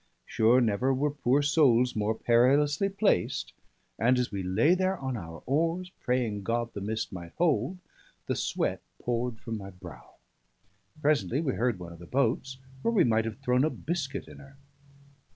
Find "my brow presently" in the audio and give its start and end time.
9.59-11.39